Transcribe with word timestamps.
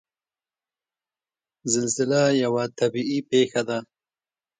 زلزله 1.73 2.21
یوه 2.43 2.63
طبعي 2.79 3.19
پېښه 3.29 3.61
ده. 3.69 3.79